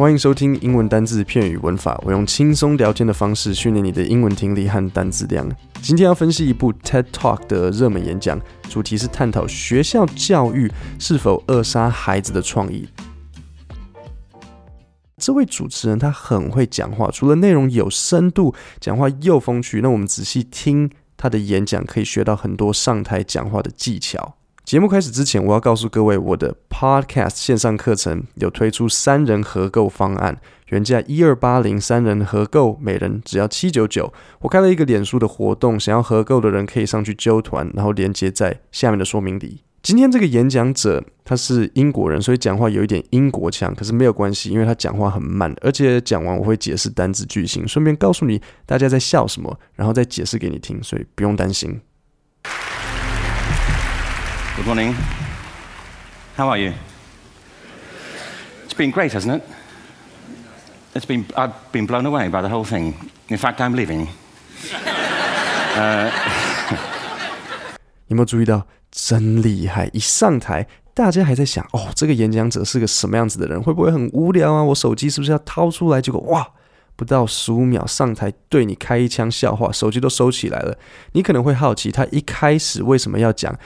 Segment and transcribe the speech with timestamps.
[0.00, 2.00] 欢迎收听英文单字、片语、文法。
[2.06, 5.46] 我用轻松聊天的方式训练你的英文听力和单字量。
[5.82, 12.88] 今天要分析一部 TED Talk 的热门演讲，主题是探讨学校教育是否扼杀孩子的创意。
[15.18, 19.82] 这位主持人他很会讲话，除了内容有深度，讲话又风趣。
[19.82, 24.36] 那我们仔细听他的演讲，可以学到很多上台讲话的技巧。
[24.70, 34.12] 节目开始之前，我要告诉各位，我的 Podcast 线上课程有推出三人合购方案，原价一二八零，三人合购每人只要七九九。
[34.42, 39.64] 我开了一个脸书的活动，想要合购的人可以上去揪团，然后连接在下面的说明里。
[39.82, 51.80] 今天这个演讲者他是英国人，所以讲话有一点英国腔，可是没有关系，因为他讲话很慢，而且讲完我会解释单字句型，顺便告诉你大家在笑什么，然后再解释给你听，所以不用担心。
[54.56, 54.94] Good morning.
[56.36, 56.72] How are you?
[58.64, 59.42] It's been great, hasn't it?
[60.94, 62.94] It's been, I've been blown away by the whole thing.
[63.28, 64.08] In fact, I'm leaving.
[68.06, 68.66] 你有没有注意到？
[68.90, 69.88] 真厉害！
[69.92, 73.62] 一上台，大家还在想：哦，这个演讲者是个什么样子的人？
[73.62, 74.64] 会不会很无聊啊？
[74.64, 76.02] 我手机是不是要掏出来？
[76.02, 76.44] 结果哇，
[76.96, 80.76] 不到十五秒上台对你开一枪笑话，手机都收起来了。
[81.12, 83.56] 你可能会好奇，他一开始为什么要讲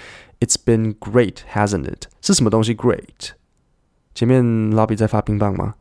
[0.44, 2.08] ？It's been great, hasn't it?
[2.20, 3.30] 是什么东西？Great？
[4.14, 5.76] 前面老比在发乒乓吗？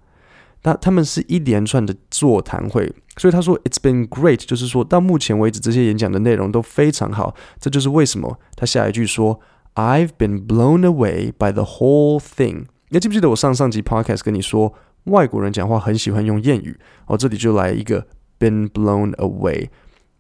[0.64, 7.36] 那他们是一连串的座谈会，所以他说 It's been great，就是说到目前为止这些演讲的内容都非常好。
[7.60, 9.42] 这就是为什么他下一句说
[9.76, 12.68] I've been blown away by the whole thing。
[12.88, 14.74] 你还记不记得我上上集 podcast 跟你说，
[15.06, 16.80] 外国人讲话很喜欢用谚语？
[17.08, 18.08] 哦，这里就来一个
[18.40, 19.68] been blown away。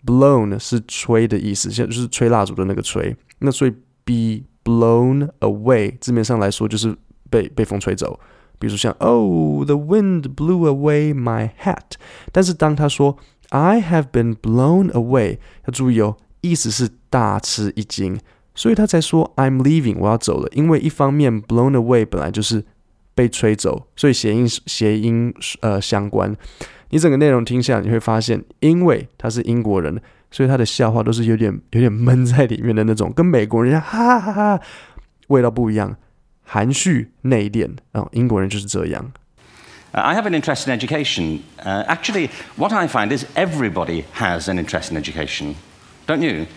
[0.05, 3.15] Blown 是吹的意思，现在就是吹蜡烛的那个吹。
[3.39, 3.73] 那所以
[4.05, 6.95] be blown away 字面上来说就是
[7.29, 8.19] 被被风吹走，
[8.59, 11.95] 比如说像 Oh, the wind blew away my hat。
[12.31, 13.17] 但是当他说
[13.49, 15.37] I have been blown away，
[15.67, 18.19] 要注意哦，意思是大吃一惊，
[18.55, 20.49] 所以他才说 I'm leaving，我要走了。
[20.53, 22.63] 因为一方面 blown away 本来就是
[23.13, 26.35] 被吹走，所以谐音谐音呃相关。
[26.89, 30.01] 你整个内容听下来，你会发现，因为他是英国人。
[30.33, 34.63] 所以他的笑话都是有点有点闷在里面的那种，跟美国人家哈哈哈哈
[35.27, 35.95] 味道不一样，
[36.41, 37.69] 含蓄内敛。
[37.91, 39.13] 哦，英国人就是这样。
[39.91, 41.41] I have an interest in education.
[41.63, 45.53] Actually, what I find is everybody has an interest in education,
[46.07, 46.47] don't you?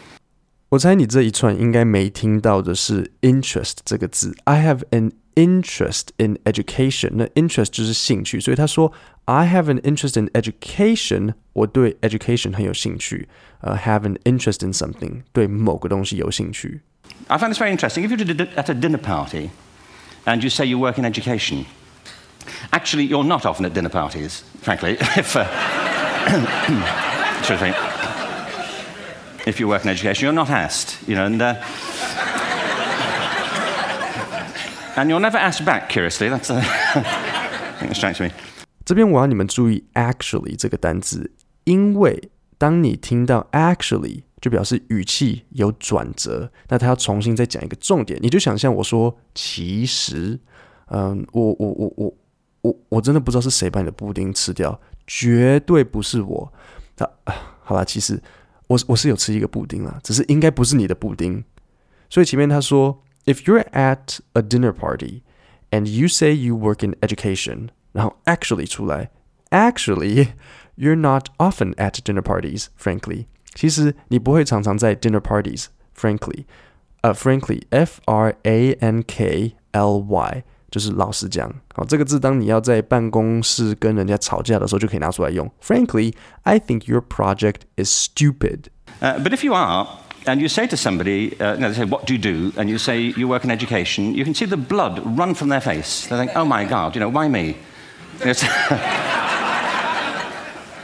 [0.70, 4.34] 我猜你这一串应该没听到的是 interest 这个字。
[4.44, 8.91] I have an interest in education，那 interest 就是兴趣，所以他说
[9.25, 13.29] I have an interest in education，我对 education 很有兴趣。
[13.61, 16.81] 呃、uh,，have an interest in something，对某个东西有兴趣。
[17.27, 18.03] I find this very interesting.
[18.03, 19.49] If you're at a dinner party
[20.25, 21.65] and you say you work in education,
[22.71, 24.97] actually you're not often at dinner parties, frankly.
[25.15, 25.45] If uh,
[29.45, 31.41] if you work in education, you're not asked, you know, and.
[31.41, 31.55] Uh,
[34.98, 36.30] And you'll never ask back, curiously.
[36.30, 36.48] That's
[37.92, 38.30] strange me.
[38.82, 41.32] 这边我要你们注意 “actually” 这个单字，
[41.64, 48.18] 因为当你听到 “actually”，就表示语气有转折，那他要重新再讲一个重点。
[48.22, 50.40] 你就想象我说“其实”，
[50.88, 52.14] 嗯，我我我我
[52.62, 56.50] 我我真的不知道是谁把你的布丁吃掉，绝对不是我。
[56.96, 58.18] 啊， 好吧，其实
[58.68, 61.44] 我我是有吃一个布丁啦，只是应该不是你的布丁。
[62.08, 63.02] 所以前面他说。
[63.25, 65.21] If you're at a dinner party
[65.71, 69.09] and you say you work in education, 然后 actually 出来，
[69.51, 70.29] actually
[70.75, 73.25] you're not often at dinner parties, frankly.
[73.53, 76.45] 其实你不会常常在 dinner parties, frankly.
[77.01, 81.53] 呃、uh,，frankly, F R A N K L Y 就是老实讲。
[81.73, 85.51] 好，这个字当你要在办公室跟人家吵架的时候，就可以拿出来用。
[85.61, 86.13] Frankly,
[86.43, 88.65] I think your project is stupid.
[89.01, 89.87] Uh, but if you are
[90.25, 92.51] and you say to somebody, uh, you know, they say, What do you do?
[92.59, 95.61] And you say, You work in education, you can see the blood run from their
[95.61, 96.07] face.
[96.07, 97.55] They think, Oh my God, you know, why me?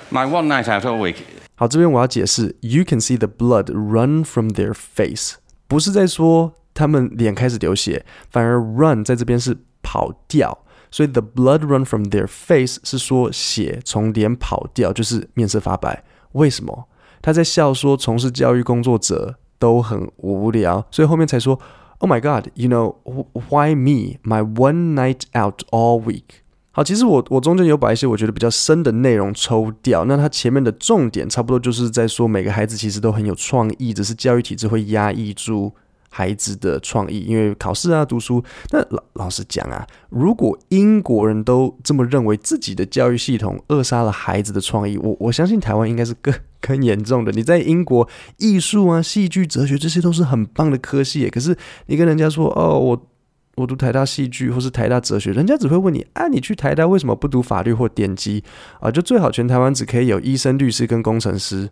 [0.10, 1.18] my one night out all week.
[1.56, 5.36] 好，这边我要解释，You can see the blood run from their face，
[5.68, 16.04] 不是在说他们脸开始流血，反而 run 在这边是跑掉，所以 the blood run from their face 是说血从脸跑掉，就是面色发白。
[16.34, 16.88] 为什么？
[17.22, 21.57] 他在笑说，从事教育工作者 都很无聊，所以后面才说
[21.99, 22.97] ，Oh my God, you know
[23.49, 24.19] why me?
[24.25, 26.43] My one night out all week。
[26.73, 35.73] 好，其实我我中间有把一些我觉得比较深的内容抽掉，那它前面的重点差不多就是在说，每个孩子其实都很有创意，只是教育体制会压抑住
[36.11, 38.43] 孩子的创意，因为考试啊、读书。
[38.73, 47.31] 那老老实讲啊，如果英国人都这么认为自己的教育系统扼杀了孩子的创意，我我相信台湾应该是更更严重的。
[47.33, 51.55] 你在英国，艺术啊、戏剧、哲学这些都是很棒的科系，可是
[51.89, 53.09] 你跟人家说哦，我。
[53.57, 58.43] 我读台大戏剧或是台大哲学，人家只会问你啊，你去台大为什么不读法律或电机
[58.81, 58.91] 啊？
[58.91, 61.69] 就最好全台湾只可以有医生、律师跟工程师。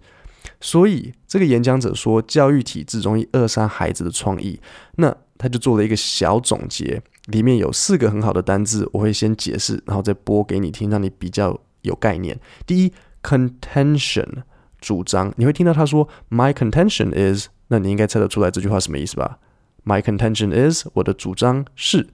[0.60, 4.60] 所以这个演讲者说，教育体制容易扼杀孩子的创意。
[4.96, 12.38] 那他就做了一个小总结，里面有四个很好的单字，我会先解释，然后再播给你听，让你比较有概念。
[12.66, 12.92] 第一
[13.22, 14.42] ，contention
[14.80, 19.38] 主张，你会听到他说 My contention is，那你应该猜得出来这句话什么意思吧
[19.84, 22.08] ？My contention is 我的主张是。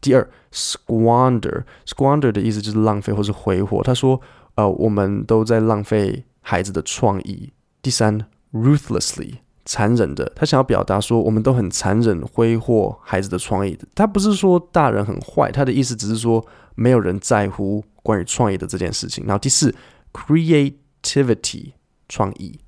[0.00, 3.82] 第二，squander squander 的意思就是浪费或是挥霍。
[3.82, 4.20] 他说，
[4.54, 7.52] 呃，我们都在浪费孩子的创意。
[7.82, 13.76] 第三，ruthlessly 残忍的，他想要表达说，我们都很残忍挥霍孩子的创意。
[13.94, 19.24] 他不是说大人很坏，他的意思只是说没有人在乎关于创意的这件事情。
[19.26, 19.74] 然后第四
[20.12, 21.72] ，creativity
[22.08, 22.58] 创意。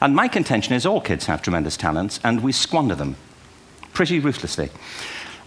[0.00, 3.16] And my contention is all kids have tremendous talents and we squander them.
[3.98, 4.70] pretty ruthlessly.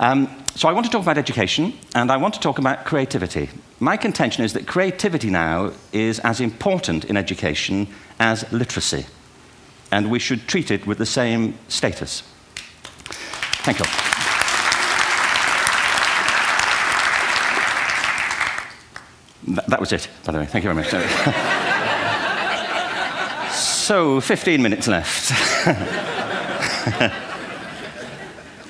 [0.01, 3.50] Um, so I want to talk about education and I want to talk about creativity.
[3.79, 7.88] My contention is that creativity now is as important in education
[8.19, 9.06] as literacy,
[9.89, 12.23] and we should treat it with the same status.
[13.63, 13.85] Thank you.
[19.45, 20.45] Th- that was it, by the way.
[20.45, 21.68] Thank you very much.
[23.92, 25.34] so, 15 minutes left.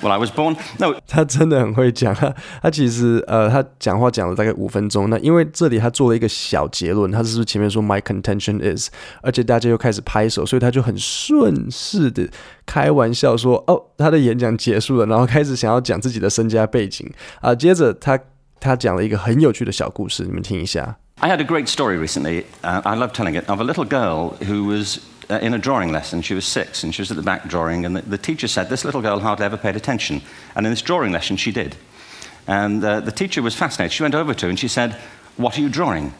[0.01, 0.57] Well, I was born.
[0.79, 2.11] No，他真的很会讲。
[2.15, 5.11] 他他其实呃，他讲话讲了大概五分钟。
[5.11, 8.89] 那因为这里他做了一个小结论，他是不是前面说 My contention is，
[9.21, 12.27] 而且大家又开始拍手，所以他就很顺势的
[12.65, 17.55] 开玩笑说：“哦，他的演讲结束了。”然后开始想要讲自己的身家背景啊、呃。
[17.55, 18.19] 接着他
[18.59, 20.97] 他讲了一个很有趣的小故事，你们听一下。
[21.19, 22.45] I had a great story recently.
[22.63, 24.97] Uh, I love telling it of a little girl who was.
[25.31, 26.21] Uh, in a drawing lesson.
[26.21, 28.69] She was six, and she was at the back drawing, and the, the teacher said,
[28.69, 30.21] This little girl hardly ever paid attention.
[30.55, 31.75] And in this drawing lesson, she did.
[32.47, 33.93] And uh, the teacher was fascinated.
[33.93, 34.93] She went over to her and she said,
[35.37, 36.13] What are you drawing?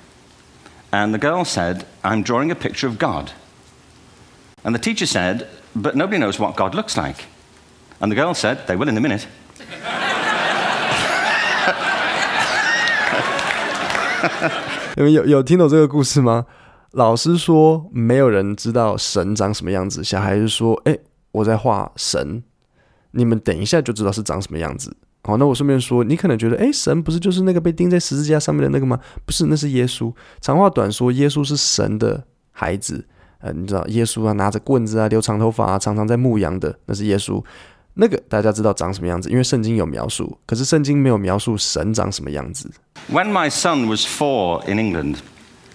[0.91, 3.31] And the girl said, I'm drawing a picture of God.
[4.63, 7.25] And the teacher said, But nobody knows what God looks like.
[7.99, 9.27] And the girl said, They will in a minute.
[16.91, 20.03] 老师说，没有人知道神长什么样子。
[20.03, 20.97] 小孩子说：“哎，
[21.31, 22.43] 我在画神，
[23.11, 24.93] 你们等一下就知道是长什么样子。”
[25.23, 28.99] 好，那我顺便说，你可能觉得，哎，神不是就是那个被钉在十字架上面的那个吗？
[29.25, 30.11] 不是，那是耶稣。
[30.41, 33.07] 长话短说，耶稣是神的孩子。
[33.39, 37.41] 呃，你知道，耶稣啊，拿着棍子啊，留长头发啊，常常在牧羊的，那是耶稣。
[37.93, 42.69] 那个大家知道长什么样子，因为圣经有描述，可是圣经没有描述神长什么样子。
[43.09, 45.17] When my son was four in England.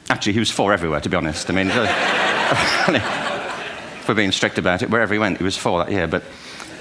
[0.09, 1.51] Actually, he was four everywhere, to be honest.
[1.51, 1.69] I mean,
[4.01, 6.07] if we're being strict about it, wherever he went, he was four that year.
[6.07, 6.23] But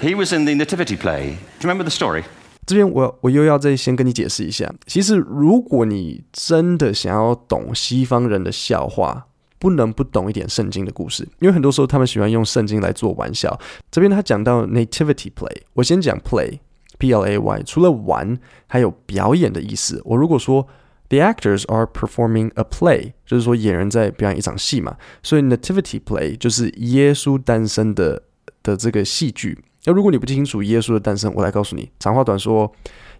[0.00, 1.38] he was in the Nativity play.
[1.58, 2.24] Do you remember the story?
[2.66, 4.72] 这边我我又要再先跟你解释一下。
[4.86, 9.26] 其实，如果你真的想要懂西方人的笑话，
[9.58, 13.58] 不能不懂一点圣经的故事，因为很多时候他们喜欢用圣经来做玩笑。
[13.90, 20.02] 这边他讲到 Nativity play，我先讲 play，P L A Y，除了玩，还有表演的意思。
[20.04, 20.66] 我如果说
[21.08, 28.22] The actors are performing a play，就是说演员在表演一场戏嘛，所以 nativity play 就是耶稣诞生的
[28.62, 29.58] 的这个戏剧。
[29.84, 32.72] 那如果你不清楚耶稣的诞生，我来告诉你，长话短说，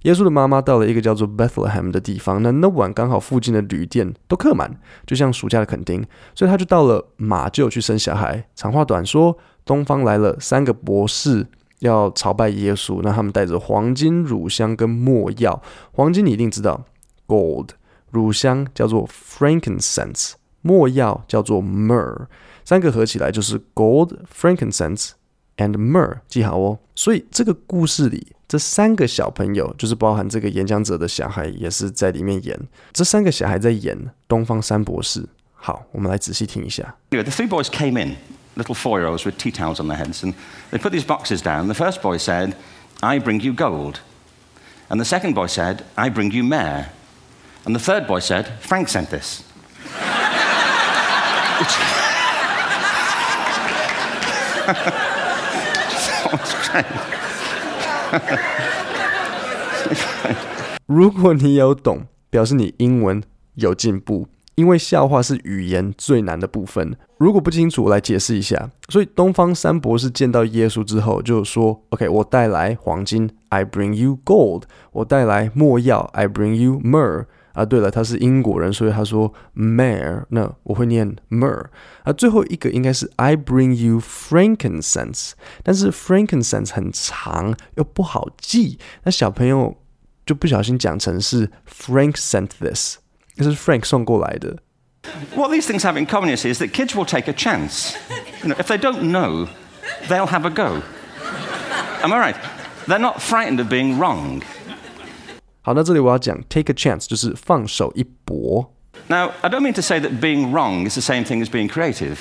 [0.02, 8.44] 耶稣的妈妈到了一个叫做 Bethlehem 的地方，那那晚刚好附近的旅店都客满，就像暑假的垦丁，所以他就到了马厩去生小孩。
[8.56, 11.46] 长话短说，东方来了三个博士
[11.78, 15.62] 要朝拜耶稣，那他们带着黄金、乳香跟没药。
[15.92, 16.84] 黄金你一定知道。
[17.27, 17.69] Gold，
[18.10, 22.27] 乳香叫做 frankincense，没药叫做 myrrh，
[22.65, 25.12] 三个合起来就是 gold、frankincense
[25.57, 26.79] and myrrh，记好哦。
[26.95, 32.60] 所以这个故事里，这三个小朋友就是包含这个演讲者的小孩，也是在里面演。
[32.91, 35.25] 这三个小孩在演东方三博士。
[35.53, 36.95] 好，我们来仔细听一下。
[37.12, 38.15] Anyway, the three boys came in,
[38.55, 40.33] little four-year-olds with tea towels on their heads, and
[40.71, 41.67] they put these boxes down.
[41.67, 42.53] The first boy said,
[43.00, 44.00] "I bring you gold,"
[44.89, 46.88] and the second boy said, "I bring you myrrh."
[47.66, 49.42] And the third boy said, Frank sent this.
[60.87, 63.20] 如果你有懂，表示你英文
[63.54, 64.28] 有进步。
[64.54, 66.96] 因为笑话是语言最难的部分。
[67.18, 68.70] 如果不清楚，我来解释一下。
[68.88, 74.62] 所以东方三博士见到耶稣之后，就说：“OK，我带来黄金，I bring you gold。
[74.92, 77.26] 我带来没药，I bring you myrrh。
[77.55, 81.65] 啊，对了，他是英国人，所以他说 myrrh，那我会念 myrrh。
[82.03, 85.31] 啊，最后一个应该是 I bring you frankincense，
[85.62, 89.77] 但是 frankincense 很长又不好记，那小朋友
[90.25, 92.98] 就不小心讲成是 Frank sent this，
[93.36, 94.57] 这是 Frank 送过来的。
[95.36, 97.95] What these things have in common, you see, is that kids will take a chance.
[98.43, 99.48] You know, if they don't know,
[100.07, 100.81] they'll have a go.
[102.03, 102.36] Am I right?
[102.88, 104.41] They're not frightened of being wrong.
[105.65, 108.74] 好，那这里我要讲 take a chance，就是放手一搏。
[109.07, 112.17] Now, I don't mean to say that being wrong is the same thing as being creative.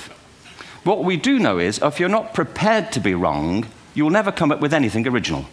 [0.85, 4.55] What we do know is, if you're not prepared to be wrong, you'll never come
[4.55, 5.45] up with anything original.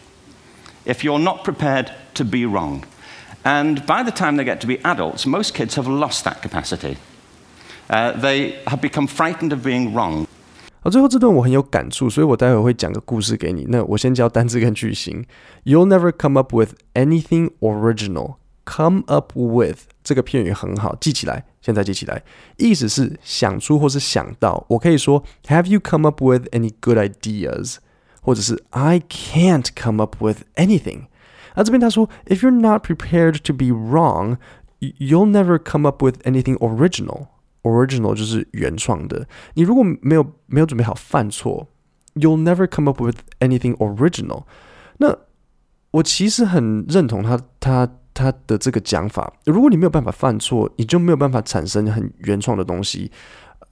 [0.85, 2.85] If you're not prepared to be wrong.
[3.43, 6.97] And by the time they get to be adults, most kids have lost that capacity.
[7.89, 10.27] Uh, they have become frightened of being wrong.
[10.81, 13.65] 好，最后这段我很有感触，所以我待会会讲个故事给你。
[13.69, 15.25] 那我先教单字跟句型。
[15.63, 18.35] You'll never come up with anything original.
[18.65, 22.23] Come up with 这个片语很好，记起来，现在记起来，
[22.57, 24.65] 意思是想出或是想到。
[24.69, 27.77] 我可以说 Have you come up with any good ideas？
[28.21, 31.03] 或者是 I can't come up with anything。
[31.55, 34.37] 那这边他说，If you're not prepared to be wrong,
[34.79, 37.27] you'll never come up with anything original.
[37.62, 39.26] Original 就是原创的。
[39.54, 41.68] 你如果没有没有准备好犯错
[42.14, 44.44] ，you'll never come up with anything original。
[44.98, 45.16] 那
[45.92, 49.32] 我其实很认同他他他的这个讲法。
[49.46, 53.10] 如果你没有办法犯错，你就没有办法产生很原创的东西。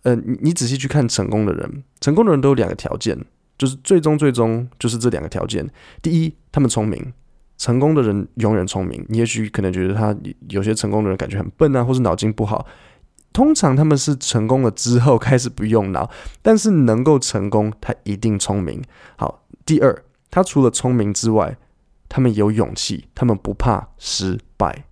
[0.03, 3.19] 呃，你你仔细去看成功的人，成功的人都有两个条件，
[3.59, 5.69] 就是最终最终就是这两个条件。
[6.01, 7.13] 第一，他们聪明。
[7.59, 9.05] 成功的人永远聪明。
[9.11, 10.17] 你也许可能觉得他
[10.49, 12.67] 有些成功的人感觉很笨啊，或是脑筋不好。
[13.33, 16.11] 通常他们是成功了之后开始不用脑，
[16.43, 18.83] 但是能够成功，他一定聪明。
[19.17, 21.57] 好，第二，他除了聪明之外，
[22.09, 24.87] 他们有勇气，他们不怕失败。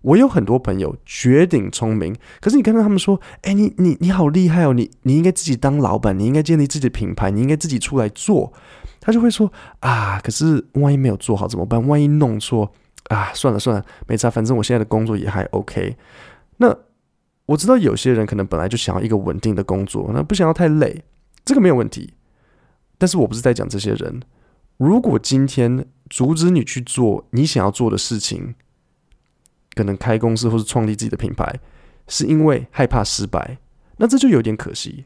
[0.00, 8.52] 我有很多朋友绝顶聪明，可是你看到他们说：“哎，你你你好厉害哦，你你应该自己当老板，你应该建立自己的品牌，你应该自己出来做。”
[9.00, 11.86] 他就会说：“啊，可是万一没有做好怎么办？
[11.86, 12.72] 万一弄错
[13.08, 15.94] 啊，算了算了，没差，反正我现在的工作也还 OK。”
[16.56, 16.74] 那。
[17.46, 21.02] 我知道有些人可能本来就想要一个稳定的工作，那不想要太累，
[21.44, 22.14] 这个没有问题。
[22.98, 24.22] 但是我不是在讲这些人。
[24.76, 28.54] 如果今天阻止你去做你想要做的事情，
[29.74, 31.60] 可能开公司或是创立自己的品牌，
[32.08, 33.58] 是因为害怕失败，
[33.96, 35.04] 那这就有点可惜。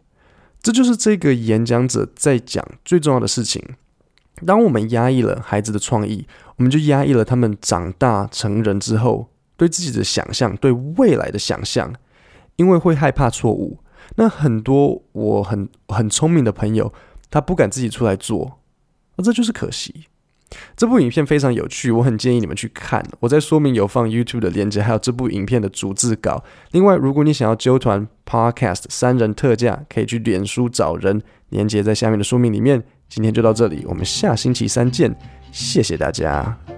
[0.62, 3.62] 这就是这个演讲者在讲最重要的事情。
[4.44, 6.26] 当我们压抑了孩子的创意，
[6.56, 11.94] 我们就压抑了他们长大成人之后对自己的想象，对未来的想象。
[12.56, 13.78] 因为会害怕错误，
[14.16, 16.92] 那很多我很很聪明的朋友，
[17.30, 18.58] 他不敢自己出来做，
[19.16, 20.06] 那这就是可惜。
[20.76, 23.04] 这部影片非常有趣，我很建议你们去看。
[23.18, 26.42] 我在说明有放 YouTube 的链接，还有这部影片的逐字稿。
[26.70, 32.82] 另外，如果你想要揪团 Podcast 三人特价，可以去脸书找人，链接在下面的说明里面。
[33.08, 35.14] 今天就到这里，我们下星期三见，
[35.50, 36.75] 谢谢大家。